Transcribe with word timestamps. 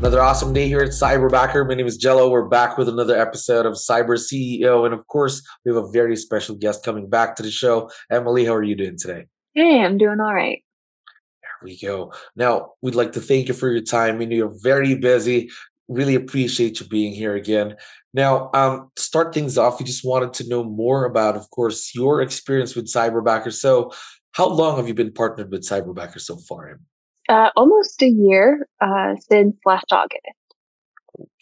Another 0.00 0.22
awesome 0.22 0.54
day 0.54 0.66
here 0.66 0.80
at 0.80 0.92
Cyberbacker. 0.92 1.68
My 1.68 1.74
name 1.74 1.86
is 1.86 1.98
Jello. 1.98 2.30
We're 2.30 2.48
back 2.48 2.78
with 2.78 2.88
another 2.88 3.20
episode 3.20 3.66
of 3.66 3.74
Cyber 3.74 4.16
CEO. 4.16 4.86
And 4.86 4.94
of 4.94 5.06
course, 5.08 5.46
we 5.62 5.74
have 5.74 5.84
a 5.84 5.90
very 5.90 6.16
special 6.16 6.56
guest 6.56 6.82
coming 6.82 7.10
back 7.10 7.36
to 7.36 7.42
the 7.42 7.50
show. 7.50 7.90
Emily, 8.10 8.46
how 8.46 8.54
are 8.54 8.62
you 8.62 8.74
doing 8.74 8.96
today? 8.96 9.26
Hey, 9.52 9.82
I'm 9.82 9.98
doing 9.98 10.18
all 10.18 10.34
right. 10.34 10.64
There 11.42 11.50
we 11.62 11.78
go. 11.78 12.14
Now, 12.34 12.72
we'd 12.80 12.94
like 12.94 13.12
to 13.12 13.20
thank 13.20 13.48
you 13.48 13.52
for 13.52 13.70
your 13.70 13.82
time. 13.82 14.16
We 14.16 14.24
know 14.24 14.36
you're 14.36 14.58
very 14.62 14.94
busy. 14.94 15.50
Really 15.86 16.14
appreciate 16.14 16.80
you 16.80 16.86
being 16.86 17.12
here 17.12 17.34
again. 17.34 17.76
Now, 18.14 18.48
um, 18.54 18.90
to 18.96 19.02
start 19.02 19.34
things 19.34 19.58
off, 19.58 19.80
we 19.80 19.84
just 19.84 20.02
wanted 20.02 20.32
to 20.32 20.48
know 20.48 20.64
more 20.64 21.04
about, 21.04 21.36
of 21.36 21.50
course, 21.50 21.94
your 21.94 22.22
experience 22.22 22.74
with 22.74 22.86
Cyberbacker. 22.86 23.52
So, 23.52 23.92
how 24.32 24.48
long 24.48 24.78
have 24.78 24.88
you 24.88 24.94
been 24.94 25.12
partnered 25.12 25.50
with 25.50 25.68
Cyberbacker 25.68 26.22
so 26.22 26.38
far? 26.38 26.80
Uh, 27.30 27.50
almost 27.54 28.02
a 28.02 28.08
year 28.08 28.68
uh, 28.80 29.14
since 29.30 29.56
last 29.64 29.92
August. 29.92 30.20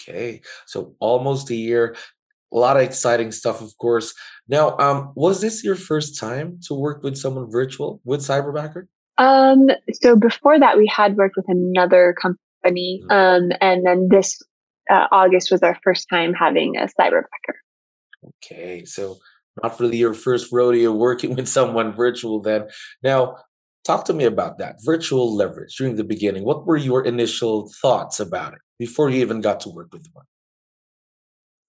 Okay, 0.02 0.42
so 0.66 0.94
almost 1.00 1.48
a 1.50 1.54
year. 1.54 1.96
A 2.52 2.56
lot 2.58 2.76
of 2.76 2.82
exciting 2.82 3.32
stuff, 3.32 3.62
of 3.62 3.76
course. 3.78 4.14
Now, 4.48 4.76
um, 4.78 5.12
was 5.14 5.40
this 5.40 5.64
your 5.64 5.76
first 5.76 6.18
time 6.20 6.60
to 6.66 6.74
work 6.74 7.02
with 7.02 7.16
someone 7.16 7.50
virtual 7.50 8.02
with 8.04 8.20
Cyberbacker? 8.20 8.86
Um, 9.16 9.68
so 9.92 10.14
before 10.14 10.58
that, 10.58 10.76
we 10.76 10.86
had 10.86 11.16
worked 11.16 11.36
with 11.36 11.46
another 11.48 12.14
company, 12.20 13.02
mm-hmm. 13.04 13.10
um, 13.10 13.52
and 13.62 13.86
then 13.86 14.08
this 14.10 14.42
uh, 14.90 15.06
August 15.10 15.50
was 15.50 15.62
our 15.62 15.78
first 15.82 16.06
time 16.10 16.34
having 16.34 16.76
a 16.76 16.88
Cyberbacker. 17.00 17.56
Okay, 18.44 18.84
so 18.84 19.16
not 19.62 19.78
really 19.80 19.96
your 19.96 20.14
first 20.14 20.52
rodeo 20.52 20.92
working 20.92 21.34
with 21.36 21.48
someone 21.48 21.94
virtual 21.94 22.40
then. 22.40 22.68
Now, 23.02 23.36
Talk 23.84 24.04
to 24.06 24.12
me 24.12 24.24
about 24.24 24.58
that 24.58 24.76
virtual 24.84 25.34
leverage 25.34 25.76
during 25.76 25.96
the 25.96 26.04
beginning. 26.04 26.44
What 26.44 26.66
were 26.66 26.76
your 26.76 27.04
initial 27.04 27.70
thoughts 27.80 28.20
about 28.20 28.52
it 28.52 28.60
before 28.78 29.08
you 29.08 29.20
even 29.20 29.40
got 29.40 29.60
to 29.60 29.70
work 29.70 29.92
with 29.92 30.06
one? 30.12 30.26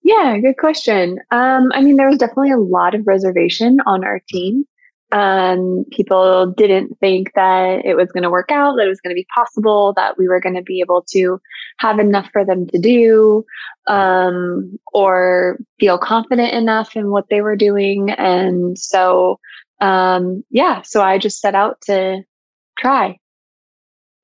Yeah, 0.04 0.38
good 0.40 0.58
question. 0.58 1.20
Um, 1.32 1.72
I 1.74 1.82
mean, 1.82 1.96
there 1.96 2.10
was 2.10 2.18
definitely 2.18 2.52
a 2.52 2.58
lot 2.58 2.96
of 2.96 3.06
reservation 3.06 3.78
on 3.86 4.04
our 4.04 4.22
team. 4.28 4.66
Um, 5.12 5.86
people 5.92 6.54
didn't 6.56 6.98
think 7.00 7.32
that 7.34 7.84
it 7.84 7.96
was 7.96 8.12
going 8.12 8.24
to 8.24 8.30
work 8.30 8.52
out, 8.52 8.76
that 8.76 8.86
it 8.86 8.90
was 8.90 9.02
going 9.02 9.12
to 9.12 9.20
be 9.20 9.28
possible, 9.34 9.94
that 9.96 10.18
we 10.18 10.28
were 10.28 10.40
going 10.40 10.56
to 10.56 10.62
be 10.62 10.82
able 10.82 11.04
to 11.12 11.40
have 11.78 12.00
enough 12.00 12.30
for 12.32 12.46
them 12.46 12.68
to 12.68 12.80
do, 12.80 13.44
um, 13.88 14.78
or 14.94 15.58
feel 15.80 15.98
confident 15.98 16.54
enough 16.54 16.96
in 16.96 17.10
what 17.10 17.26
they 17.30 17.42
were 17.42 17.56
doing. 17.56 18.12
And 18.12 18.78
so 18.78 19.40
um, 19.82 20.44
yeah, 20.50 20.82
so 20.84 21.02
I 21.02 21.18
just 21.18 21.40
set 21.40 21.56
out 21.56 21.82
to 21.82 22.24
try. 22.78 23.18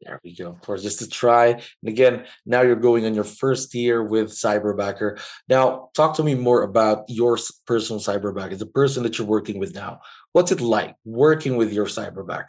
There 0.02 0.20
we 0.24 0.36
go. 0.36 0.50
Of 0.50 0.62
course, 0.62 0.84
just 0.84 1.00
to 1.00 1.10
try. 1.10 1.48
And 1.48 1.88
again, 1.88 2.26
now 2.46 2.62
you're 2.62 2.76
going 2.76 3.06
on 3.06 3.16
your 3.16 3.24
first 3.24 3.74
year 3.74 4.04
with 4.04 4.30
Cyberbacker. 4.30 5.20
Now, 5.50 5.90
talk 5.96 6.16
to 6.18 6.24
me 6.24 6.36
more 6.36 6.62
about 6.62 7.06
your 7.08 7.40
personal 7.66 8.00
Cyberbacker, 8.00 8.58
the 8.58 8.68
person 8.68 9.02
that 9.04 9.18
you're 9.18 9.26
working 9.26 9.58
with 9.58 9.74
now. 9.74 10.02
What's 10.34 10.52
it 10.52 10.62
like 10.62 10.96
working 11.06 11.56
with 11.58 11.74
your 11.74 11.86
Cyberbacker? 11.86 12.46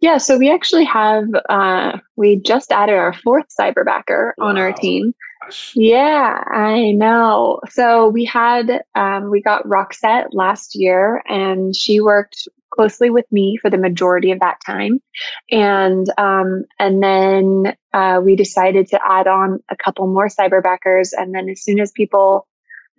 Yeah, 0.00 0.18
so 0.18 0.38
we 0.38 0.50
actually 0.50 0.84
have 0.84 1.24
uh, 1.48 1.98
we 2.16 2.36
just 2.36 2.70
added 2.70 2.96
our 2.96 3.12
fourth 3.12 3.46
cyberbacker 3.58 4.32
wow. 4.38 4.46
on 4.46 4.58
our 4.58 4.72
team. 4.72 5.14
Yeah, 5.74 6.42
I 6.46 6.92
know. 6.92 7.60
So 7.70 8.08
we 8.08 8.24
had 8.24 8.82
um, 8.94 9.30
we 9.30 9.42
got 9.42 9.66
Roxette 9.66 10.28
last 10.32 10.74
year, 10.74 11.22
and 11.28 11.74
she 11.74 12.00
worked 12.00 12.48
closely 12.70 13.10
with 13.10 13.26
me 13.30 13.58
for 13.60 13.70
the 13.70 13.78
majority 13.78 14.32
of 14.32 14.40
that 14.40 14.58
time, 14.64 15.00
and 15.50 16.06
um, 16.18 16.64
and 16.78 17.02
then 17.02 17.76
uh, 17.92 18.20
we 18.24 18.36
decided 18.36 18.88
to 18.88 19.00
add 19.06 19.26
on 19.26 19.60
a 19.70 19.76
couple 19.76 20.06
more 20.06 20.28
cyberbackers, 20.28 21.10
and 21.12 21.34
then 21.34 21.48
as 21.48 21.62
soon 21.62 21.80
as 21.80 21.92
people 21.92 22.46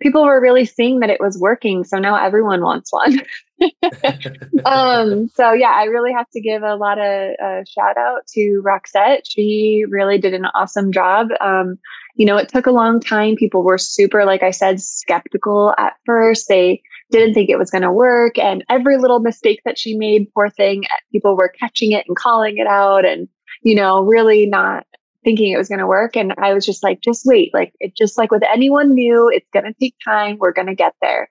people 0.00 0.24
were 0.24 0.40
really 0.40 0.64
seeing 0.64 1.00
that 1.00 1.10
it 1.10 1.20
was 1.20 1.38
working. 1.38 1.84
So 1.84 1.98
now 1.98 2.14
everyone 2.14 2.62
wants 2.62 2.92
one. 2.92 3.20
um, 4.64 5.28
so 5.34 5.52
yeah, 5.52 5.72
I 5.74 5.84
really 5.84 6.12
have 6.12 6.28
to 6.30 6.40
give 6.40 6.62
a 6.62 6.76
lot 6.76 6.98
of 6.98 7.34
uh, 7.42 7.64
shout 7.64 7.96
out 7.96 8.26
to 8.34 8.62
Roxette. 8.64 9.22
She 9.24 9.84
really 9.88 10.18
did 10.18 10.34
an 10.34 10.46
awesome 10.54 10.92
job. 10.92 11.28
Um, 11.40 11.78
you 12.14 12.26
know, 12.26 12.36
it 12.36 12.48
took 12.48 12.66
a 12.66 12.72
long 12.72 13.00
time. 13.00 13.36
People 13.36 13.62
were 13.62 13.78
super, 13.78 14.24
like 14.24 14.42
I 14.42 14.50
said, 14.50 14.80
skeptical 14.80 15.74
at 15.78 15.94
first. 16.04 16.48
They 16.48 16.82
didn't 17.10 17.34
think 17.34 17.48
it 17.48 17.58
was 17.58 17.70
going 17.70 17.82
to 17.82 17.92
work. 17.92 18.38
And 18.38 18.64
every 18.68 18.98
little 18.98 19.20
mistake 19.20 19.60
that 19.64 19.78
she 19.78 19.96
made, 19.96 20.32
poor 20.34 20.50
thing, 20.50 20.84
people 21.12 21.36
were 21.36 21.52
catching 21.58 21.92
it 21.92 22.04
and 22.06 22.16
calling 22.16 22.58
it 22.58 22.66
out 22.66 23.04
and, 23.04 23.28
you 23.62 23.74
know, 23.74 24.02
really 24.02 24.46
not 24.46 24.84
thinking 25.28 25.52
it 25.52 25.58
was 25.58 25.68
going 25.68 25.78
to 25.78 25.86
work. 25.86 26.16
And 26.16 26.32
I 26.38 26.54
was 26.54 26.64
just 26.64 26.82
like, 26.82 27.02
just 27.02 27.26
wait. 27.26 27.52
Like 27.52 27.74
it 27.80 27.94
just 27.94 28.16
like 28.16 28.30
with 28.30 28.42
anyone 28.50 28.94
new, 28.94 29.28
it's 29.28 29.48
going 29.52 29.66
to 29.66 29.74
take 29.78 29.94
time. 30.02 30.38
We're 30.38 30.54
going 30.54 30.68
to 30.68 30.74
get 30.74 30.94
there. 31.02 31.28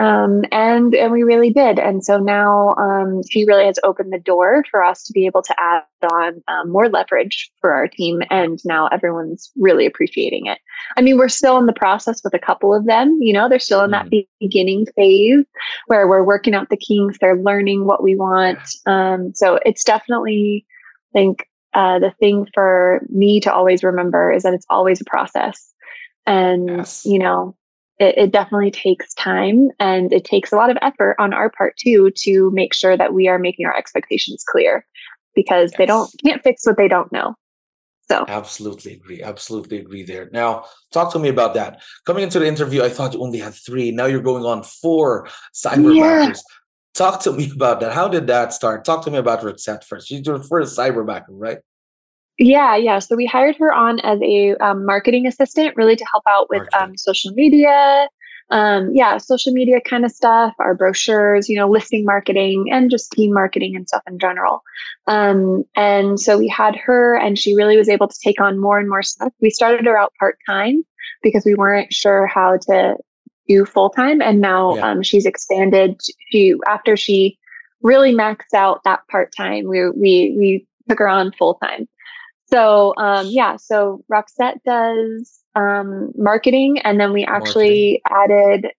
Um, 0.00 0.44
and 0.52 0.94
and 0.94 1.12
we 1.12 1.22
really 1.22 1.50
did. 1.50 1.80
And 1.80 2.04
so 2.04 2.18
now 2.18 2.74
um, 2.78 3.22
she 3.28 3.44
really 3.44 3.64
has 3.64 3.78
opened 3.84 4.12
the 4.12 4.18
door 4.18 4.64
for 4.70 4.84
us 4.84 5.02
to 5.04 5.12
be 5.12 5.26
able 5.26 5.42
to 5.42 5.54
add 5.58 5.82
on 6.12 6.42
um, 6.46 6.70
more 6.70 6.88
leverage 6.88 7.50
for 7.60 7.72
our 7.72 7.88
team. 7.88 8.22
And 8.30 8.60
now 8.64 8.88
everyone's 8.88 9.50
really 9.56 9.86
appreciating 9.86 10.46
it. 10.46 10.58
I 10.96 11.00
mean, 11.00 11.16
we're 11.16 11.28
still 11.28 11.58
in 11.58 11.66
the 11.66 11.72
process 11.72 12.22
with 12.22 12.34
a 12.34 12.40
couple 12.40 12.72
of 12.72 12.86
them. 12.86 13.18
You 13.20 13.32
know, 13.32 13.48
they're 13.48 13.58
still 13.58 13.82
in 13.82 13.90
that 13.92 14.06
mm-hmm. 14.06 14.26
beginning 14.40 14.86
phase 14.94 15.44
where 15.86 16.06
we're 16.06 16.24
working 16.24 16.54
out 16.54 16.70
the 16.70 16.76
kinks. 16.76 17.18
They're 17.20 17.40
learning 17.40 17.84
what 17.84 18.02
we 18.02 18.14
want. 18.16 18.60
Um, 18.86 19.32
so 19.34 19.58
it's 19.64 19.82
definitely, 19.82 20.66
I 21.14 21.18
think, 21.18 21.48
uh, 21.74 21.98
the 21.98 22.12
thing 22.20 22.46
for 22.54 23.00
me 23.08 23.40
to 23.40 23.52
always 23.52 23.82
remember 23.82 24.32
is 24.32 24.44
that 24.44 24.54
it's 24.54 24.66
always 24.70 25.00
a 25.00 25.04
process. 25.04 25.72
And, 26.26 26.68
yes. 26.68 27.04
you 27.04 27.18
know, 27.18 27.56
it, 27.98 28.16
it, 28.16 28.32
definitely 28.32 28.70
takes 28.70 29.12
time 29.14 29.68
and 29.78 30.12
it 30.12 30.24
takes 30.24 30.52
a 30.52 30.56
lot 30.56 30.70
of 30.70 30.78
effort 30.82 31.16
on 31.18 31.32
our 31.32 31.50
part 31.50 31.76
too 31.76 32.10
to 32.16 32.50
make 32.52 32.74
sure 32.74 32.96
that 32.96 33.12
we 33.12 33.28
are 33.28 33.38
making 33.38 33.66
our 33.66 33.76
expectations 33.76 34.44
clear 34.48 34.84
because 35.34 35.70
yes. 35.72 35.78
they 35.78 35.86
don't 35.86 36.10
can't 36.24 36.42
fix 36.42 36.66
what 36.66 36.76
they 36.76 36.88
don't 36.88 37.12
know. 37.12 37.34
So 38.10 38.24
absolutely 38.28 38.94
agree. 38.94 39.22
Absolutely 39.22 39.78
agree 39.78 40.02
there. 40.02 40.28
Now, 40.32 40.64
talk 40.92 41.12
to 41.12 41.18
me 41.18 41.28
about 41.28 41.54
that. 41.54 41.82
Coming 42.04 42.24
into 42.24 42.38
the 42.38 42.46
interview, 42.46 42.82
I 42.82 42.90
thought 42.90 43.14
you 43.14 43.22
only 43.22 43.38
had 43.38 43.54
three. 43.54 43.90
Now 43.92 44.06
you're 44.06 44.20
going 44.20 44.44
on 44.44 44.62
four 44.62 45.28
cyber 45.54 45.94
yeah. 45.94 46.32
Talk 46.94 47.20
to 47.22 47.32
me 47.36 47.50
about 47.52 47.80
that. 47.80 47.92
How 47.92 48.08
did 48.08 48.26
that 48.28 48.52
start? 48.52 48.84
Talk 48.84 49.04
to 49.04 49.10
me 49.10 49.18
about 49.18 49.40
Roxette 49.40 49.84
first. 49.84 50.08
She's 50.08 50.26
your 50.26 50.42
first 50.42 50.76
cyberbacker, 50.78 51.24
right? 51.28 51.58
Yeah, 52.38 52.74
yeah. 52.76 52.98
So 52.98 53.14
we 53.14 53.26
hired 53.26 53.56
her 53.58 53.72
on 53.72 54.00
as 54.00 54.20
a 54.20 54.56
um, 54.56 54.84
marketing 54.84 55.26
assistant, 55.26 55.76
really 55.76 55.94
to 55.94 56.04
help 56.10 56.24
out 56.28 56.48
with 56.50 56.66
um, 56.74 56.96
social 56.96 57.32
media. 57.32 58.08
Um, 58.50 58.90
yeah, 58.92 59.16
social 59.18 59.52
media 59.52 59.80
kind 59.80 60.04
of 60.04 60.10
stuff, 60.10 60.52
our 60.58 60.74
brochures, 60.74 61.48
you 61.48 61.56
know, 61.56 61.68
listing 61.68 62.04
marketing 62.04 62.66
and 62.70 62.90
just 62.90 63.10
team 63.12 63.32
marketing 63.32 63.74
and 63.74 63.88
stuff 63.88 64.02
in 64.06 64.18
general. 64.18 64.62
Um, 65.06 65.64
and 65.76 66.20
so 66.20 66.36
we 66.36 66.48
had 66.48 66.76
her, 66.76 67.16
and 67.16 67.38
she 67.38 67.54
really 67.54 67.76
was 67.76 67.88
able 67.88 68.08
to 68.08 68.18
take 68.22 68.40
on 68.40 68.60
more 68.60 68.78
and 68.78 68.88
more 68.88 69.02
stuff. 69.02 69.32
We 69.40 69.48
started 69.48 69.86
her 69.86 69.96
out 69.96 70.12
part 70.18 70.36
time 70.46 70.82
because 71.22 71.44
we 71.46 71.54
weren't 71.54 71.92
sure 71.92 72.26
how 72.26 72.58
to 72.68 72.96
do 73.48 73.64
full 73.64 73.90
time. 73.90 74.20
And 74.20 74.40
now 74.40 74.76
yeah. 74.76 74.90
um, 74.90 75.02
she's 75.02 75.26
expanded 75.26 76.00
to 76.32 76.60
after 76.66 76.96
she 76.96 77.38
really 77.82 78.12
maxed 78.12 78.54
out 78.54 78.82
that 78.84 79.00
part 79.10 79.32
time. 79.36 79.68
We 79.68 79.88
we 79.90 80.34
we 80.38 80.66
took 80.88 80.98
her 80.98 81.08
on 81.08 81.32
full 81.32 81.54
time. 81.54 81.88
So 82.46 82.94
um, 82.96 83.26
yeah, 83.28 83.56
so 83.56 84.04
Roxette 84.12 84.62
does 84.64 85.40
um, 85.54 86.12
marketing, 86.16 86.78
and 86.80 87.00
then 87.00 87.12
we 87.12 87.24
actually 87.24 88.02
marketing. 88.08 88.60
added 88.62 88.72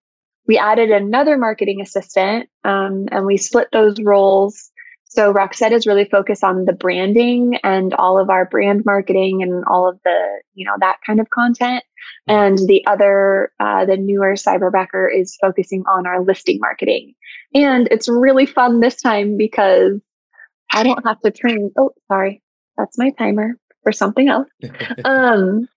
we 0.46 0.58
added 0.58 0.90
another 0.90 1.36
marketing 1.36 1.80
assistant, 1.80 2.48
um, 2.64 3.06
and 3.10 3.26
we 3.26 3.36
split 3.36 3.68
those 3.72 4.00
roles. 4.00 4.70
So 5.16 5.32
Roxette 5.32 5.72
is 5.72 5.86
really 5.86 6.04
focused 6.04 6.44
on 6.44 6.66
the 6.66 6.74
branding 6.74 7.58
and 7.64 7.94
all 7.94 8.18
of 8.18 8.28
our 8.28 8.44
brand 8.44 8.84
marketing 8.84 9.42
and 9.42 9.64
all 9.64 9.88
of 9.88 9.98
the 10.04 10.40
you 10.52 10.66
know 10.66 10.74
that 10.80 10.98
kind 11.06 11.20
of 11.20 11.30
content. 11.30 11.82
And 12.28 12.58
the 12.58 12.84
other, 12.86 13.52
uh, 13.60 13.84
the 13.84 13.96
newer 13.96 14.34
cyberbacker 14.34 15.08
is 15.12 15.38
focusing 15.40 15.84
on 15.88 16.06
our 16.06 16.22
listing 16.22 16.58
marketing. 16.60 17.14
And 17.54 17.88
it's 17.90 18.08
really 18.08 18.46
fun 18.46 18.80
this 18.80 19.00
time 19.00 19.36
because 19.36 20.00
I 20.72 20.82
don't 20.82 21.06
have 21.06 21.20
to 21.20 21.30
train. 21.30 21.70
Oh, 21.78 21.90
sorry. 22.08 22.42
That's 22.76 22.98
my 22.98 23.10
timer. 23.10 23.54
for 23.82 23.92
something 23.92 24.28
else. 24.28 24.48
um, 25.04 25.68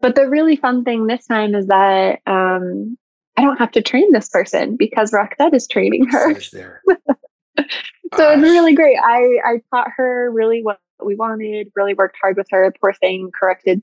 but 0.00 0.16
the 0.16 0.28
really 0.28 0.56
fun 0.56 0.84
thing 0.84 1.06
this 1.06 1.26
time 1.26 1.54
is 1.54 1.68
that 1.68 2.20
um, 2.26 2.98
I 3.36 3.42
don't 3.42 3.58
have 3.58 3.72
to 3.72 3.82
train 3.82 4.12
this 4.12 4.28
person 4.28 4.76
because 4.76 5.12
Roxette 5.12 5.54
is 5.54 5.68
training 5.68 6.06
her. 6.10 6.34
so 8.16 8.30
it's 8.30 8.42
really 8.42 8.74
great. 8.74 8.96
I, 9.02 9.38
I 9.44 9.62
taught 9.70 9.88
her 9.96 10.30
really 10.30 10.62
what 10.62 10.78
we 11.04 11.14
wanted, 11.14 11.68
really 11.74 11.94
worked 11.94 12.16
hard 12.20 12.36
with 12.36 12.46
her. 12.50 12.72
Poor 12.80 12.92
thing, 12.94 13.30
corrected 13.38 13.82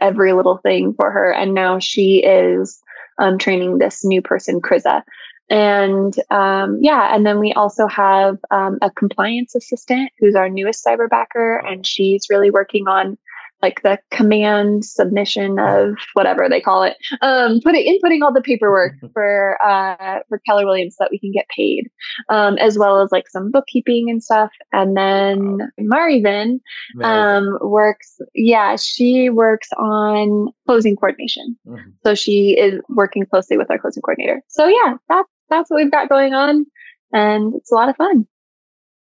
every 0.00 0.32
little 0.32 0.58
thing 0.58 0.94
for 0.94 1.10
her. 1.10 1.32
And 1.32 1.54
now 1.54 1.78
she 1.78 2.22
is 2.24 2.80
um, 3.18 3.38
training 3.38 3.78
this 3.78 4.04
new 4.04 4.22
person, 4.22 4.60
Kriza. 4.60 5.02
And 5.48 6.14
um, 6.30 6.78
yeah, 6.80 7.14
and 7.14 7.26
then 7.26 7.40
we 7.40 7.52
also 7.52 7.88
have 7.88 8.38
um, 8.52 8.78
a 8.82 8.90
compliance 8.90 9.54
assistant 9.56 10.12
who's 10.18 10.36
our 10.36 10.48
newest 10.48 10.84
cyberbacker, 10.84 11.60
and 11.66 11.84
she's 11.84 12.26
really 12.30 12.52
working 12.52 12.86
on 12.86 13.18
like 13.62 13.82
the 13.82 13.98
command 14.10 14.84
submission 14.84 15.58
of 15.58 15.94
whatever 16.14 16.48
they 16.48 16.60
call 16.60 16.82
it, 16.82 16.96
um, 17.20 17.60
putting 17.62 17.86
inputting 17.86 18.22
all 18.22 18.32
the 18.32 18.40
paperwork 18.40 18.94
for 19.12 19.58
uh, 19.62 20.20
for 20.28 20.40
Keller 20.46 20.64
Williams 20.64 20.96
so 20.96 21.04
that 21.04 21.10
we 21.10 21.18
can 21.18 21.32
get 21.32 21.48
paid, 21.48 21.90
um, 22.28 22.56
as 22.58 22.78
well 22.78 23.00
as 23.00 23.12
like 23.12 23.28
some 23.28 23.50
bookkeeping 23.50 24.08
and 24.08 24.22
stuff. 24.22 24.50
And 24.72 24.96
then 24.96 25.70
Marivin 25.80 26.60
um, 27.02 27.58
works, 27.60 28.20
yeah, 28.34 28.76
she 28.76 29.30
works 29.30 29.68
on 29.78 30.48
closing 30.66 30.96
coordination. 30.96 31.56
Mm-hmm. 31.66 31.90
So 32.04 32.14
she 32.14 32.56
is 32.58 32.80
working 32.88 33.26
closely 33.26 33.56
with 33.56 33.70
our 33.70 33.78
closing 33.78 34.02
coordinator. 34.02 34.42
So 34.48 34.66
yeah, 34.66 34.94
that's 35.08 35.28
that's 35.48 35.70
what 35.70 35.82
we've 35.82 35.90
got 35.90 36.08
going 36.08 36.32
on, 36.32 36.64
and 37.12 37.54
it's 37.54 37.70
a 37.70 37.74
lot 37.74 37.88
of 37.88 37.96
fun. 37.96 38.26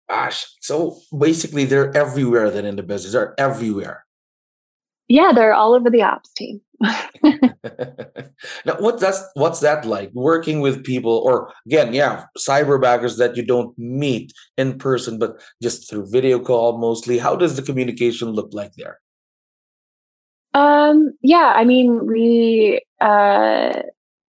Gosh, 0.10 0.46
so 0.60 1.00
basically 1.18 1.64
they're 1.64 1.96
everywhere. 1.96 2.50
Then 2.50 2.66
in 2.66 2.76
the 2.76 2.84
business, 2.84 3.14
they're 3.14 3.34
everywhere. 3.38 4.06
Yeah, 5.12 5.34
they're 5.36 5.54
all 5.54 5.74
over 5.74 5.90
the 5.90 6.04
ops 6.04 6.32
team. 6.32 6.62
now, 8.66 8.78
what 8.80 8.98
that's 9.02 9.22
what's 9.34 9.60
that 9.60 9.84
like? 9.84 10.10
Working 10.14 10.62
with 10.62 10.86
people, 10.86 11.12
or 11.12 11.52
again, 11.66 11.94
yeah, 11.94 12.24
cyber 12.40 12.80
cyberbackers 12.80 13.18
that 13.18 13.36
you 13.36 13.44
don't 13.44 13.78
meet 13.78 14.32
in 14.58 14.78
person, 14.78 15.20
but 15.20 15.42
just 15.62 15.90
through 15.90 16.10
video 16.10 16.40
call 16.40 16.78
mostly. 16.78 17.18
How 17.18 17.36
does 17.36 17.58
the 17.58 17.62
communication 17.62 18.30
look 18.30 18.54
like 18.54 18.72
there? 18.76 19.00
Um, 20.54 21.12
yeah, 21.22 21.52
I 21.58 21.66
mean, 21.66 22.08
we 22.08 22.82
uh, 23.02 23.82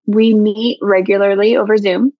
we 0.06 0.34
meet 0.34 0.78
regularly 0.82 1.56
over 1.56 1.76
Zoom. 1.76 2.12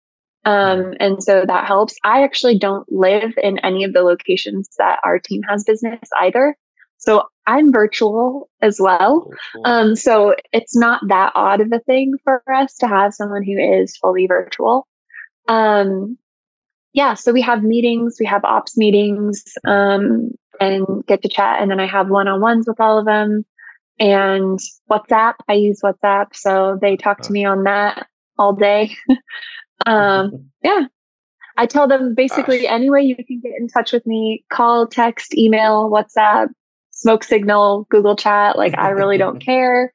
Um, 0.45 0.55
mm-hmm. 0.55 0.93
and 1.01 1.23
so 1.23 1.45
that 1.47 1.67
helps. 1.67 1.97
I 2.05 2.23
actually 2.23 2.59
don't 2.59 2.87
live 2.93 3.33
in 3.43 3.59
any 3.59 3.83
of 3.83 3.93
the 3.93 4.03
locations 4.03 4.69
that 4.79 5.01
our 5.05 5.19
team 5.19 5.43
has 5.49 5.65
business 5.65 6.09
either. 6.21 6.57
So 7.03 7.25
I'm 7.49 7.73
virtual 7.73 8.49
as 8.61 8.79
well. 8.81 9.29
Oh, 9.57 9.63
um, 9.65 9.97
so 9.97 10.37
it's 10.53 10.77
not 10.77 11.01
that 11.09 11.33
odd 11.35 11.61
of 11.61 11.73
a 11.73 11.81
thing 11.81 12.15
for 12.23 12.43
us 12.55 12.77
to 12.77 12.87
have 12.87 13.13
someone 13.13 13.43
who 13.43 13.59
is 13.59 13.97
fully 13.97 14.29
virtual. 14.29 14.87
Um, 15.49 16.17
yeah, 16.93 17.15
so 17.15 17.33
we 17.33 17.43
have 17.43 17.65
meetings, 17.65 18.19
we 18.21 18.27
have 18.27 18.45
ops 18.45 18.77
meetings, 18.77 19.43
um, 19.67 20.31
and 20.61 20.87
get 21.09 21.23
to 21.23 21.29
chat. 21.29 21.61
And 21.61 21.73
then 21.73 21.81
I 21.81 21.87
have 21.87 22.09
one 22.09 22.29
on 22.29 22.41
ones 22.41 22.69
with 22.69 22.81
all 22.81 23.01
of 23.01 23.05
them. 23.05 23.45
And 23.99 24.61
WhatsApp, 24.89 25.35
I 25.49 25.55
use 25.55 25.81
WhatsApp. 25.83 26.37
So 26.37 26.79
they 26.81 26.97
talk 26.97 27.21
to 27.23 27.33
me 27.33 27.45
on 27.45 27.65
that 27.65 28.07
all 28.39 28.53
day. 28.53 28.95
um, 29.87 30.51
yeah. 30.63 30.83
I 31.57 31.67
tell 31.67 31.89
them 31.89 32.15
basically 32.15 32.69
any 32.69 32.91
way 32.91 33.03
you 33.03 33.17
can 33.17 33.41
get 33.41 33.53
in 33.59 33.67
touch 33.67 33.93
with 33.93 34.07
me, 34.07 34.45
call, 34.51 34.87
text, 34.87 35.37
email, 35.37 35.91
WhatsApp, 35.91 36.49
smoke 37.03 37.25
signal, 37.25 37.87
Google 37.91 38.17
chat. 38.17 38.57
Like 38.57 38.79
I 38.79 38.91
really 38.91 39.19
don't 39.19 39.41
care 39.45 39.93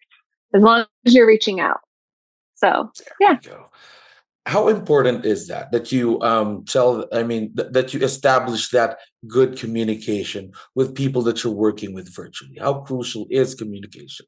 as 0.53 0.61
long 0.61 0.85
as 1.05 1.15
you're 1.15 1.27
reaching 1.27 1.59
out. 1.59 1.79
So 2.55 2.91
yeah. 3.19 3.37
How 4.45 4.69
important 4.69 5.25
is 5.25 5.47
that 5.47 5.71
that 5.73 5.91
you 5.91 6.21
um, 6.21 6.63
tell? 6.63 7.05
I 7.11 7.23
mean, 7.23 7.53
th- 7.55 7.69
that 7.71 7.93
you 7.93 7.99
establish 8.01 8.69
that 8.69 8.99
good 9.27 9.57
communication 9.57 10.53
with 10.73 10.95
people 10.95 11.21
that 11.23 11.43
you're 11.43 11.53
working 11.53 11.93
with 11.93 12.13
virtually. 12.15 12.57
How 12.57 12.75
crucial 12.75 13.27
is 13.29 13.55
communication? 13.55 14.25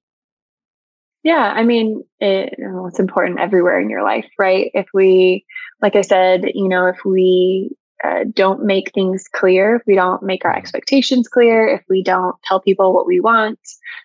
Yeah, 1.23 1.53
I 1.55 1.63
mean, 1.63 2.03
it, 2.19 2.53
you 2.57 2.67
know, 2.67 2.87
it's 2.87 2.99
important 2.99 3.39
everywhere 3.39 3.79
in 3.79 3.89
your 3.89 4.03
life, 4.03 4.25
right? 4.37 4.71
If 4.73 4.87
we, 4.93 5.45
like 5.81 5.95
I 5.95 6.01
said, 6.01 6.51
you 6.53 6.67
know, 6.67 6.87
if 6.87 6.97
we 7.05 7.71
uh, 8.03 8.23
don't 8.33 8.63
make 8.63 8.91
things 8.93 9.25
clear, 9.33 9.75
if 9.75 9.81
we 9.85 9.95
don't 9.95 10.23
make 10.23 10.45
our 10.45 10.51
mm-hmm. 10.51 10.59
expectations 10.59 11.27
clear, 11.27 11.67
if 11.67 11.81
we 11.89 12.01
don't 12.01 12.35
tell 12.43 12.59
people 12.59 12.93
what 12.93 13.05
we 13.05 13.19
want, 13.19 13.59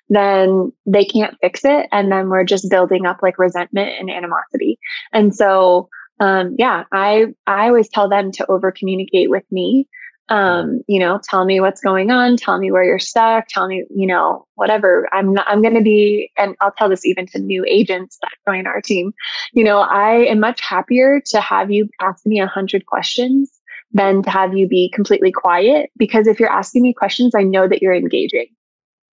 then 0.08 0.72
they 0.86 1.04
can't 1.04 1.36
fix 1.40 1.64
it. 1.64 1.88
And 1.92 2.10
then 2.10 2.28
we're 2.28 2.44
just 2.44 2.70
building 2.70 3.06
up 3.06 3.18
like 3.22 3.38
resentment 3.38 3.92
and 3.98 4.10
animosity. 4.10 4.78
And 5.12 5.34
so, 5.34 5.88
um, 6.20 6.56
yeah, 6.58 6.84
I, 6.92 7.26
I 7.46 7.68
always 7.68 7.88
tell 7.88 8.08
them 8.08 8.32
to 8.32 8.50
over 8.50 8.72
communicate 8.72 9.30
with 9.30 9.44
me. 9.50 9.88
Um, 10.30 10.80
you 10.88 10.98
know, 10.98 11.20
tell 11.22 11.44
me 11.44 11.60
what's 11.60 11.82
going 11.82 12.10
on, 12.10 12.38
tell 12.38 12.58
me 12.58 12.72
where 12.72 12.82
you're 12.82 12.98
stuck, 12.98 13.44
tell 13.48 13.66
me, 13.66 13.84
you 13.94 14.06
know, 14.06 14.46
whatever. 14.54 15.06
I'm 15.12 15.34
not, 15.34 15.46
I'm 15.46 15.60
going 15.60 15.74
to 15.74 15.82
be, 15.82 16.32
and 16.38 16.56
I'll 16.62 16.72
tell 16.72 16.88
this 16.88 17.04
even 17.04 17.26
to 17.26 17.38
new 17.38 17.62
agents 17.68 18.16
that 18.22 18.30
join 18.50 18.66
our 18.66 18.80
team. 18.80 19.12
You 19.52 19.64
know, 19.64 19.80
I 19.80 20.24
am 20.24 20.40
much 20.40 20.62
happier 20.62 21.20
to 21.26 21.42
have 21.42 21.70
you 21.70 21.90
ask 22.00 22.24
me 22.24 22.40
a 22.40 22.46
hundred 22.46 22.86
questions 22.86 23.50
than 23.94 24.22
to 24.24 24.30
have 24.30 24.56
you 24.56 24.68
be 24.68 24.90
completely 24.92 25.32
quiet. 25.32 25.90
Because 25.96 26.26
if 26.26 26.38
you're 26.38 26.52
asking 26.52 26.82
me 26.82 26.92
questions, 26.92 27.34
I 27.34 27.44
know 27.44 27.66
that 27.68 27.80
you're 27.80 27.94
engaging. 27.94 28.48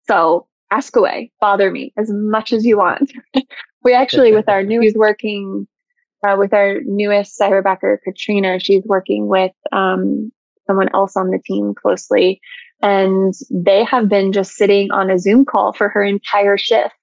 So 0.07 0.47
ask 0.69 0.95
away, 0.95 1.31
bother 1.39 1.71
me 1.71 1.93
as 1.97 2.11
much 2.11 2.53
as 2.53 2.65
you 2.65 2.77
want. 2.77 3.11
we 3.83 3.93
actually, 3.93 4.33
with 4.33 4.49
our 4.49 4.61
new, 4.61 4.81
he's 4.81 4.95
working 4.95 5.67
uh, 6.27 6.35
with 6.37 6.53
our 6.53 6.81
newest 6.85 7.39
cyberbacker, 7.39 7.97
Katrina. 8.03 8.59
She's 8.59 8.83
working 8.85 9.27
with 9.27 9.53
um, 9.71 10.31
someone 10.67 10.89
else 10.93 11.15
on 11.15 11.31
the 11.31 11.39
team 11.39 11.73
closely. 11.73 12.41
And 12.81 13.33
they 13.49 13.83
have 13.85 14.09
been 14.09 14.33
just 14.33 14.55
sitting 14.55 14.91
on 14.91 15.09
a 15.09 15.17
Zoom 15.17 15.45
call 15.45 15.73
for 15.73 15.89
her 15.89 16.03
entire 16.03 16.57
shift. 16.57 16.93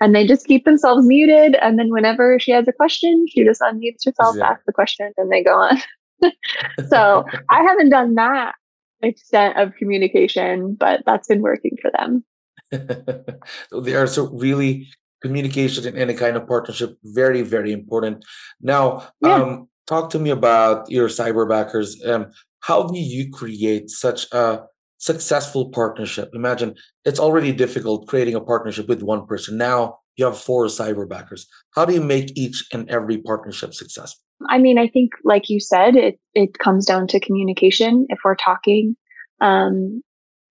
And 0.00 0.14
they 0.14 0.26
just 0.26 0.46
keep 0.46 0.64
themselves 0.64 1.06
muted. 1.06 1.56
And 1.56 1.78
then 1.78 1.90
whenever 1.90 2.38
she 2.38 2.52
has 2.52 2.68
a 2.68 2.72
question, 2.72 3.26
she 3.28 3.44
just 3.44 3.60
unmutes 3.60 4.06
herself, 4.06 4.36
yeah. 4.38 4.50
asks 4.50 4.62
the 4.64 4.72
question, 4.72 5.12
and 5.16 5.30
they 5.30 5.42
go 5.42 5.54
on. 5.54 5.78
so 6.88 7.24
I 7.50 7.62
haven't 7.62 7.90
done 7.90 8.14
that 8.14 8.54
extent 9.02 9.58
of 9.58 9.74
communication, 9.76 10.74
but 10.74 11.02
that's 11.06 11.28
been 11.28 11.42
working 11.42 11.76
for 11.80 11.90
them. 11.96 12.24
so 13.70 13.80
they 13.80 13.94
are 13.94 14.06
so 14.06 14.28
really 14.28 14.88
communication 15.22 15.86
in 15.86 15.96
any 15.96 16.14
kind 16.14 16.36
of 16.36 16.46
partnership 16.46 16.96
very 17.04 17.42
very 17.42 17.72
important. 17.72 18.24
Now, 18.60 19.08
yeah. 19.20 19.34
um, 19.34 19.68
talk 19.86 20.10
to 20.10 20.18
me 20.18 20.30
about 20.30 20.90
your 20.90 21.08
cyberbackers. 21.08 22.06
Um, 22.06 22.26
how 22.60 22.84
do 22.84 22.98
you 22.98 23.30
create 23.30 23.90
such 23.90 24.26
a 24.32 24.60
successful 24.98 25.70
partnership? 25.70 26.30
Imagine 26.34 26.74
it's 27.04 27.20
already 27.20 27.52
difficult 27.52 28.08
creating 28.08 28.34
a 28.34 28.40
partnership 28.40 28.88
with 28.88 29.02
one 29.02 29.26
person. 29.26 29.56
Now 29.56 29.98
you 30.16 30.24
have 30.24 30.38
four 30.38 30.66
cyberbackers. 30.66 31.46
How 31.74 31.84
do 31.84 31.94
you 31.94 32.02
make 32.02 32.36
each 32.36 32.66
and 32.72 32.88
every 32.90 33.18
partnership 33.18 33.72
successful? 33.74 34.27
I 34.46 34.58
mean, 34.58 34.78
I 34.78 34.88
think, 34.88 35.12
like 35.24 35.48
you 35.48 35.60
said, 35.60 35.96
it 35.96 36.18
it 36.34 36.58
comes 36.58 36.86
down 36.86 37.08
to 37.08 37.20
communication. 37.20 38.06
If 38.08 38.20
we're 38.24 38.36
talking, 38.36 38.96
um, 39.40 40.02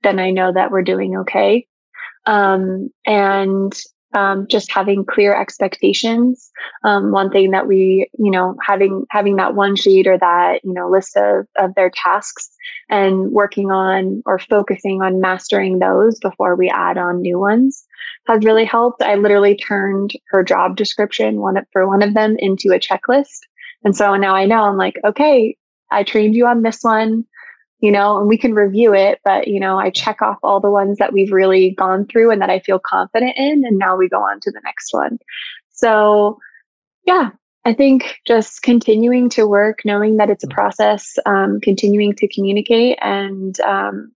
then 0.03 0.20
I 0.20 0.32
know 0.32 0.51
that 0.51 0.72
we're 0.72 0.82
doing 0.82 1.17
okay. 1.17 1.67
Um, 2.25 2.89
and 3.06 3.74
um, 4.13 4.48
just 4.50 4.72
having 4.72 5.06
clear 5.06 5.39
expectations. 5.39 6.50
Um, 6.84 7.12
one 7.12 7.29
thing 7.29 7.51
that 7.51 7.67
we, 7.67 8.10
you 8.17 8.32
know, 8.32 8.56
having 8.65 9.06
having 9.10 9.36
that 9.36 9.56
one 9.56 9.75
sheet 9.75 10.08
or 10.08 10.17
that 10.17 10.62
you 10.63 10.74
know 10.74 10.89
list 10.89 11.15
of 11.17 11.46
of 11.58 11.75
their 11.75 11.89
tasks 11.89 12.50
and 12.89 13.32
working 13.32 13.70
on 13.70 14.24
or 14.25 14.39
focusing 14.39 15.01
on 15.01 15.22
mastering 15.22 15.79
those 15.79 16.20
before 16.20 16.56
we 16.56 16.70
add 16.70 16.98
on 16.98 17.22
new 17.22 17.39
ones 17.39 17.86
has 18.27 18.44
really 18.44 18.65
helped. 18.65 19.01
I 19.03 19.15
literally 19.15 19.56
turned 19.56 20.13
her 20.29 20.44
job 20.44 20.77
description 20.77 21.39
one 21.39 21.58
for 21.72 21.88
one 21.88 22.01
of 22.01 22.13
them 22.13 22.36
into 22.39 22.74
a 22.74 22.79
checklist 22.79 23.39
and 23.88 23.96
so 23.96 24.17
now 24.17 24.36
I 24.36 24.44
know 24.44 24.65
I'm 24.65 24.75
like, 24.75 25.00
okay, 25.06 25.56
I 25.89 26.03
trained 26.03 26.36
you 26.36 26.46
on 26.46 26.62
this 26.62 26.79
one, 26.82 27.24
you 27.79 27.89
know, 27.89 28.20
and 28.20 28.27
we 28.27 28.38
can 28.38 28.53
review 28.53 28.94
it, 28.94 29.22
but 29.24 29.48
you 29.48 29.62
know, 29.62 29.79
I 29.79 29.91
check 29.91 30.22
off 30.22 30.39
all 30.44 30.60
the 30.60 30.70
ones 30.70 30.98
that 30.98 31.13
we've 31.13 31.32
really 31.32 31.70
gone 31.72 32.06
through 32.06 32.32
and 32.32 32.41
that 32.41 32.50
I 32.50 32.60
feel 32.60 32.79
confident 32.79 33.38
in. 33.38 33.63
And 33.65 33.77
now 33.77 33.96
we 33.96 34.10
go 34.10 34.17
on 34.17 34.41
to 34.41 34.51
the 34.51 34.60
next 34.65 34.94
one. 34.94 35.20
So 35.72 36.38
yeah, 37.06 37.29
I 37.63 37.74
think 37.74 38.17
just 38.27 38.62
continuing 38.62 39.29
to 39.29 39.48
work, 39.48 39.79
knowing 39.86 40.17
that 40.17 40.29
it's 40.29 40.44
a 40.44 40.50
process, 40.50 41.17
um, 41.25 41.62
continuing 41.62 42.13
to 42.15 42.27
communicate 42.27 42.98
and, 43.01 43.58
um, 43.62 44.12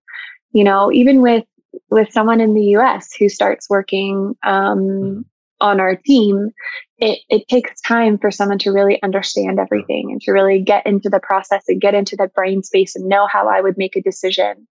you 0.51 0.65
know, 0.65 0.91
even 0.91 1.21
with, 1.21 1.45
with 1.89 2.11
someone 2.11 2.41
in 2.41 2.55
the 2.55 2.75
US 2.75 3.13
who 3.17 3.29
starts 3.29 3.69
working, 3.69 4.35
um, 4.43 4.79
mm-hmm 4.79 5.21
on 5.61 5.79
our 5.79 5.95
team, 5.95 6.49
it, 6.97 7.19
it 7.29 7.47
takes 7.47 7.79
time 7.81 8.17
for 8.17 8.31
someone 8.31 8.59
to 8.59 8.71
really 8.71 9.01
understand 9.03 9.59
everything 9.59 10.09
and 10.11 10.21
to 10.21 10.31
really 10.31 10.61
get 10.61 10.85
into 10.85 11.09
the 11.09 11.19
process 11.19 11.63
and 11.67 11.79
get 11.79 11.95
into 11.95 12.15
the 12.15 12.27
brain 12.35 12.63
space 12.63 12.95
and 12.95 13.07
know 13.07 13.27
how 13.31 13.47
I 13.47 13.61
would 13.61 13.77
make 13.77 13.95
a 13.95 14.01
decision. 14.01 14.67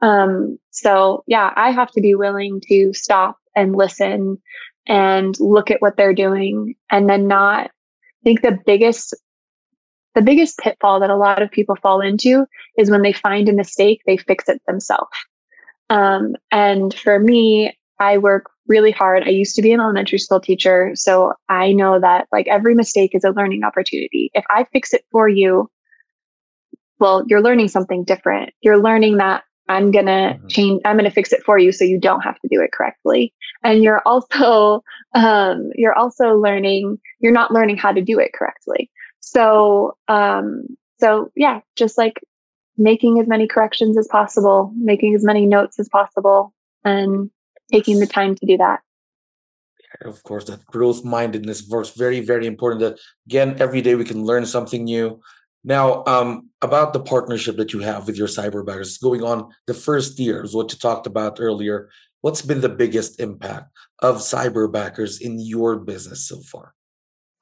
Um, 0.00 0.58
so 0.70 1.24
yeah, 1.26 1.52
I 1.56 1.70
have 1.70 1.90
to 1.92 2.00
be 2.00 2.14
willing 2.14 2.60
to 2.68 2.92
stop 2.92 3.38
and 3.56 3.74
listen 3.74 4.38
and 4.86 5.34
look 5.38 5.70
at 5.70 5.80
what 5.80 5.96
they're 5.96 6.14
doing 6.14 6.74
and 6.90 7.08
then 7.08 7.28
not 7.28 7.70
I 8.22 8.24
think 8.24 8.42
the 8.42 8.58
biggest 8.66 9.14
the 10.14 10.22
biggest 10.22 10.58
pitfall 10.58 11.00
that 11.00 11.10
a 11.10 11.16
lot 11.16 11.42
of 11.42 11.50
people 11.50 11.76
fall 11.76 12.00
into 12.00 12.46
is 12.76 12.90
when 12.90 13.02
they 13.02 13.14
find 13.14 13.48
a 13.48 13.52
mistake, 13.52 14.02
they 14.06 14.18
fix 14.18 14.48
it 14.48 14.60
themselves. 14.66 15.16
Um, 15.88 16.36
and 16.50 16.92
for 16.92 17.18
me, 17.18 17.76
I 18.02 18.18
work 18.18 18.50
really 18.66 18.90
hard. 18.90 19.22
I 19.22 19.30
used 19.30 19.54
to 19.54 19.62
be 19.62 19.72
an 19.72 19.80
elementary 19.80 20.18
school 20.18 20.40
teacher, 20.40 20.90
so 20.94 21.32
I 21.48 21.72
know 21.72 22.00
that 22.00 22.26
like 22.32 22.48
every 22.48 22.74
mistake 22.74 23.14
is 23.14 23.22
a 23.22 23.30
learning 23.30 23.62
opportunity. 23.62 24.30
If 24.34 24.44
I 24.50 24.66
fix 24.72 24.92
it 24.92 25.04
for 25.12 25.28
you, 25.28 25.70
well, 26.98 27.24
you're 27.28 27.40
learning 27.42 27.68
something 27.68 28.02
different. 28.02 28.50
You're 28.60 28.82
learning 28.82 29.18
that 29.18 29.44
I'm 29.68 29.92
going 29.92 30.06
to 30.06 30.12
mm-hmm. 30.12 30.46
change, 30.48 30.82
I'm 30.84 30.96
going 30.96 31.08
to 31.08 31.14
fix 31.14 31.32
it 31.32 31.44
for 31.44 31.58
you 31.58 31.70
so 31.70 31.84
you 31.84 31.98
don't 31.98 32.22
have 32.22 32.38
to 32.40 32.48
do 32.50 32.60
it 32.60 32.72
correctly. 32.72 33.32
And 33.62 33.84
you're 33.84 34.02
also, 34.04 34.82
um, 35.14 35.70
you're 35.76 35.96
also 35.96 36.34
learning, 36.36 36.98
you're 37.20 37.32
not 37.32 37.52
learning 37.52 37.76
how 37.76 37.92
to 37.92 38.02
do 38.02 38.18
it 38.18 38.32
correctly. 38.32 38.90
So, 39.20 39.96
um, 40.08 40.66
so 40.98 41.30
yeah, 41.36 41.60
just 41.76 41.96
like 41.96 42.20
making 42.76 43.20
as 43.20 43.28
many 43.28 43.46
corrections 43.46 43.96
as 43.96 44.08
possible, 44.08 44.72
making 44.76 45.14
as 45.14 45.24
many 45.24 45.46
notes 45.46 45.78
as 45.78 45.88
possible, 45.88 46.52
and 46.84 47.30
taking 47.70 48.00
the 48.00 48.06
time 48.06 48.34
to 48.34 48.46
do 48.46 48.56
that. 48.56 48.80
Of 50.00 50.22
course, 50.22 50.44
that 50.46 50.64
growth 50.66 51.04
mindedness 51.04 51.68
works 51.68 51.90
very, 51.90 52.20
very 52.20 52.46
important. 52.46 52.80
That 52.80 52.98
again, 53.26 53.56
every 53.60 53.82
day 53.82 53.94
we 53.94 54.04
can 54.04 54.24
learn 54.24 54.46
something 54.46 54.84
new. 54.84 55.20
Now, 55.64 56.02
um, 56.06 56.48
about 56.60 56.92
the 56.92 57.00
partnership 57.00 57.56
that 57.56 57.72
you 57.72 57.80
have 57.80 58.06
with 58.06 58.16
your 58.16 58.26
cyberbackers 58.26 59.00
going 59.00 59.22
on 59.22 59.48
the 59.66 59.74
first 59.74 60.18
years, 60.18 60.54
what 60.54 60.72
you 60.72 60.78
talked 60.78 61.06
about 61.06 61.38
earlier, 61.38 61.88
what's 62.22 62.42
been 62.42 62.62
the 62.62 62.68
biggest 62.68 63.20
impact 63.20 63.70
of 64.00 64.16
cyberbackers 64.16 65.20
in 65.20 65.38
your 65.38 65.78
business 65.78 66.26
so 66.26 66.40
far? 66.40 66.74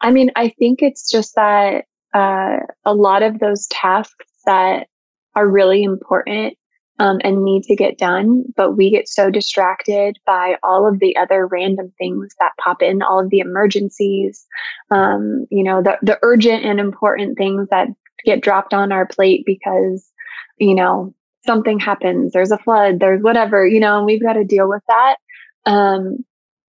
I 0.02 0.10
mean, 0.10 0.30
I 0.36 0.48
think 0.58 0.82
it's 0.82 1.10
just 1.10 1.34
that 1.36 1.84
uh, 2.12 2.58
a 2.84 2.94
lot 2.94 3.22
of 3.22 3.38
those 3.38 3.66
tasks 3.68 4.26
that 4.44 4.88
are 5.34 5.48
really 5.48 5.82
important 5.82 6.58
um, 7.00 7.18
and 7.24 7.42
need 7.42 7.62
to 7.62 7.74
get 7.74 7.96
done, 7.96 8.44
but 8.56 8.76
we 8.76 8.90
get 8.90 9.08
so 9.08 9.30
distracted 9.30 10.18
by 10.26 10.56
all 10.62 10.86
of 10.86 11.00
the 11.00 11.16
other 11.16 11.46
random 11.46 11.90
things 11.96 12.34
that 12.38 12.52
pop 12.62 12.82
in, 12.82 13.00
all 13.00 13.20
of 13.20 13.30
the 13.30 13.38
emergencies, 13.38 14.46
um, 14.90 15.46
you 15.50 15.64
know, 15.64 15.82
the, 15.82 15.96
the 16.02 16.18
urgent 16.22 16.62
and 16.62 16.78
important 16.78 17.38
things 17.38 17.66
that 17.70 17.88
get 18.26 18.42
dropped 18.42 18.74
on 18.74 18.92
our 18.92 19.06
plate 19.06 19.44
because, 19.46 20.12
you 20.58 20.74
know, 20.74 21.14
something 21.46 21.80
happens, 21.80 22.34
there's 22.34 22.52
a 22.52 22.58
flood, 22.58 23.00
there's 23.00 23.22
whatever, 23.22 23.66
you 23.66 23.80
know, 23.80 23.96
and 23.96 24.04
we've 24.04 24.22
got 24.22 24.34
to 24.34 24.44
deal 24.44 24.68
with 24.68 24.82
that. 24.86 25.16
Um, 25.64 26.18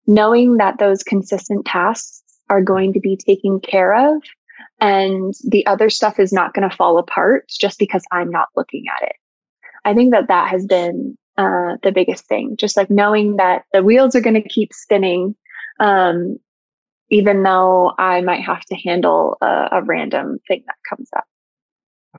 knowing 0.05 0.57
that 0.57 0.77
those 0.77 1.01
consistent 1.01 1.65
tasks 1.65 2.21
are 2.51 2.61
going 2.61 2.93
to 2.93 2.99
be 2.99 3.17
taken 3.17 3.59
care 3.59 3.95
of 3.95 4.21
and 4.79 5.33
the 5.47 5.65
other 5.65 5.89
stuff 5.89 6.19
is 6.19 6.31
not 6.31 6.53
going 6.53 6.69
to 6.69 6.75
fall 6.75 6.99
apart 6.99 7.49
just 7.49 7.79
because 7.79 8.03
I'm 8.11 8.29
not 8.29 8.49
looking 8.55 8.85
at 8.95 9.07
it. 9.07 9.15
I 9.85 9.93
think 9.93 10.11
that 10.11 10.27
that 10.27 10.49
has 10.49 10.65
been 10.65 11.17
uh, 11.37 11.77
the 11.83 11.91
biggest 11.91 12.27
thing, 12.27 12.57
just 12.57 12.75
like 12.75 12.89
knowing 12.89 13.37
that 13.37 13.63
the 13.71 13.83
wheels 13.83 14.15
are 14.15 14.21
going 14.21 14.41
to 14.41 14.47
keep 14.47 14.73
spinning, 14.73 15.35
um, 15.79 16.37
even 17.09 17.43
though 17.43 17.93
I 17.97 18.21
might 18.21 18.43
have 18.43 18.65
to 18.65 18.75
handle 18.75 19.37
a, 19.41 19.69
a 19.71 19.83
random 19.83 20.39
thing 20.47 20.63
that 20.67 20.75
comes 20.89 21.09
up. 21.15 21.25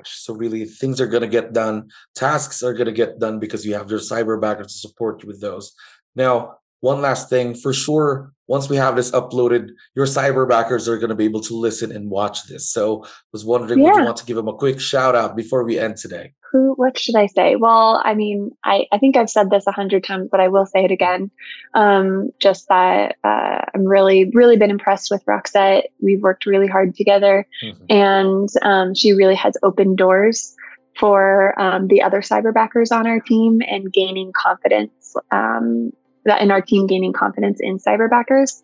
So 0.04 0.34
really, 0.34 0.64
things 0.64 1.00
are 1.00 1.06
going 1.06 1.22
to 1.22 1.28
get 1.28 1.52
done. 1.52 1.90
Tasks 2.14 2.62
are 2.62 2.72
going 2.72 2.86
to 2.86 2.92
get 2.92 3.18
done 3.18 3.38
because 3.38 3.66
you 3.66 3.74
have 3.74 3.90
your 3.90 3.98
cyber 3.98 4.40
backer 4.40 4.62
to 4.62 4.68
support 4.68 5.22
you 5.22 5.26
with 5.26 5.40
those. 5.40 5.72
Now, 6.14 6.59
one 6.80 7.00
last 7.00 7.28
thing 7.28 7.54
for 7.54 7.72
sure 7.72 8.32
once 8.50 8.68
we 8.68 8.76
have 8.76 8.96
this 8.96 9.12
uploaded 9.12 9.68
your 9.94 10.06
cyber 10.06 10.48
backers 10.48 10.88
are 10.88 10.98
going 10.98 11.10
to 11.10 11.14
be 11.14 11.24
able 11.24 11.40
to 11.40 11.54
listen 11.54 11.92
and 11.92 12.10
watch 12.10 12.48
this. 12.48 12.70
So 12.70 13.04
i 13.04 13.08
was 13.32 13.44
wondering 13.44 13.78
yeah. 13.78 13.86
would 13.86 13.98
you 13.98 14.04
want 14.04 14.16
to 14.16 14.24
give 14.24 14.36
them 14.36 14.48
a 14.48 14.54
quick 14.54 14.80
shout 14.80 15.14
out 15.14 15.36
before 15.36 15.64
we 15.64 15.78
end 15.78 15.96
today? 15.96 16.32
Who 16.50 16.74
what 16.74 16.98
should 16.98 17.14
i 17.14 17.26
say? 17.26 17.56
Well 17.56 18.02
i 18.04 18.14
mean 18.14 18.50
i, 18.64 18.86
I 18.92 18.98
think 18.98 19.16
i've 19.16 19.30
said 19.30 19.50
this 19.50 19.66
a 19.66 19.72
hundred 19.72 20.04
times 20.04 20.28
but 20.30 20.40
i 20.40 20.48
will 20.48 20.66
say 20.66 20.84
it 20.84 20.90
again. 20.90 21.30
Um, 21.74 22.30
just 22.40 22.66
that 22.68 23.16
uh, 23.22 23.60
i'm 23.74 23.84
really 23.84 24.30
really 24.34 24.56
been 24.56 24.70
impressed 24.70 25.10
with 25.10 25.24
roxette. 25.26 25.84
We've 26.02 26.22
worked 26.22 26.46
really 26.46 26.66
hard 26.66 26.94
together. 26.96 27.46
Mm-hmm. 27.62 27.84
and 27.90 28.48
um, 28.62 28.94
she 28.94 29.12
really 29.12 29.36
has 29.36 29.54
opened 29.62 29.98
doors 29.98 30.56
for 30.98 31.58
um, 31.60 31.86
the 31.86 32.02
other 32.02 32.20
cyber 32.20 32.52
backers 32.52 32.90
on 32.90 33.06
our 33.06 33.20
team 33.20 33.60
and 33.66 33.92
gaining 33.92 34.32
confidence 34.34 35.14
um, 35.30 35.92
that 36.24 36.42
in 36.42 36.50
our 36.50 36.60
team 36.60 36.86
gaining 36.86 37.12
confidence 37.12 37.58
in 37.60 37.78
cyberbackers. 37.78 38.62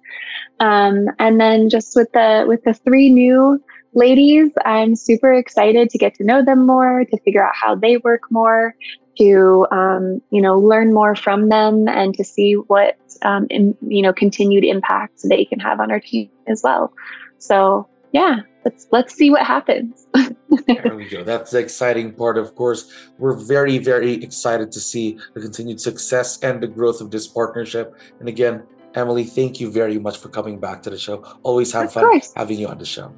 Um, 0.61 1.07
and 1.19 1.41
then 1.41 1.69
just 1.69 1.95
with 1.97 2.11
the 2.13 2.45
with 2.47 2.65
the 2.65 2.75
three 2.75 3.11
new 3.11 3.63
ladies, 3.95 4.51
I'm 4.65 4.95
super 4.95 5.33
excited 5.33 5.91
to 5.91 5.99
get 5.99 6.15
to 6.17 6.25
know 6.25 6.45
them 6.45 6.67
more, 6.67 7.05
to 7.05 7.19
figure 7.21 7.45
out 7.45 7.55
how 7.55 7.75
they 7.75 7.97
work 7.99 8.23
more, 8.31 8.75
to 9.19 9.67
um, 9.71 10.21
you 10.31 10.41
know 10.41 10.59
learn 10.59 10.93
more 10.93 11.15
from 11.15 11.49
them, 11.49 11.89
and 11.89 12.15
to 12.15 12.25
see 12.25 12.55
what 12.55 12.97
um, 13.23 13.47
in, 13.51 13.77
you 13.87 14.03
know 14.03 14.13
continued 14.13 14.65
impacts 14.65 15.23
they 15.29 15.45
can 15.45 15.59
have 15.59 15.81
on 15.81 15.91
our 15.91 16.01
team 16.01 16.31
as 16.47 16.63
well. 16.63 16.93
So 17.39 17.89
yeah, 18.13 18.41
let's 18.65 18.87
let's 18.93 19.15
see 19.15 19.31
what 19.31 19.43
happens. 19.43 20.07
there 20.67 20.95
we 20.97 21.09
go. 21.09 21.25
That's 21.25 21.51
the 21.51 21.59
exciting 21.59 22.13
part. 22.13 22.39
Of 22.39 22.55
course, 22.55 22.93
we're 23.19 23.35
very 23.37 23.79
very 23.79 24.15
excited 24.15 24.73
to 24.73 24.81
see 24.81 25.19
the 25.35 25.41
continued 25.41 25.81
success 25.81 26.39
and 26.43 26.63
the 26.63 26.67
growth 26.67 27.01
of 27.01 27.11
this 27.11 27.27
partnership. 27.27 27.95
And 28.21 28.29
again, 28.29 28.63
Emily, 28.95 29.25
thank 29.25 29.61
you 29.61 29.71
very 29.71 29.99
much 29.99 30.19
for 30.19 30.29
coming 30.31 30.59
back 30.59 30.83
to 30.85 30.91
the 30.91 30.99
show. 30.99 31.23
Always 31.43 31.73
have 31.73 31.87
of 31.87 31.93
fun 31.93 32.05
course. 32.05 32.33
having 32.35 32.59
you 32.59 32.69
on 32.69 32.79
the 32.79 32.87
show. 32.87 33.13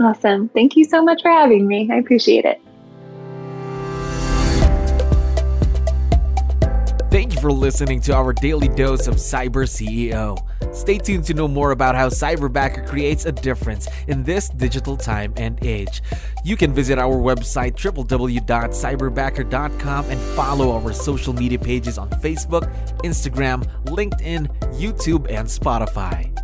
Awesome. 0.00 0.48
Thank 0.50 0.76
you 0.76 0.84
so 0.84 1.02
much 1.02 1.22
for 1.22 1.30
having 1.30 1.66
me. 1.66 1.88
I 1.90 1.96
appreciate 1.96 2.44
it. 2.44 2.60
Thank 7.10 7.34
you 7.34 7.40
for 7.40 7.52
listening 7.52 8.00
to 8.02 8.14
our 8.14 8.32
daily 8.32 8.68
dose 8.68 9.06
of 9.06 9.14
Cyber 9.14 9.66
CEO. 9.68 10.36
Stay 10.74 10.98
tuned 10.98 11.24
to 11.24 11.32
know 11.34 11.48
more 11.48 11.70
about 11.70 11.94
how 11.94 12.08
Cyberbacker 12.08 12.86
creates 12.86 13.24
a 13.26 13.32
difference 13.32 13.86
in 14.08 14.24
this 14.24 14.48
digital 14.48 14.96
time 14.96 15.32
and 15.36 15.62
age. 15.64 16.02
You 16.44 16.56
can 16.56 16.74
visit 16.74 16.98
our 16.98 17.16
website 17.16 17.76
www.cyberbacker.com 17.76 20.10
and 20.10 20.20
follow 20.36 20.72
our 20.72 20.92
social 20.92 21.32
media 21.32 21.58
pages 21.58 21.96
on 21.96 22.10
Facebook, 22.10 22.70
Instagram, 22.98 23.66
LinkedIn, 23.84 24.48
YouTube, 24.74 25.26
and 25.30 25.48
Spotify. 25.48 26.43